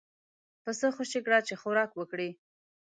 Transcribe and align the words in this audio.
پسه 0.63 0.87
خوشی 0.95 1.19
کړه 1.25 1.39
چې 1.47 1.53
خوراک 1.61 1.91
وکړي. 1.95 2.29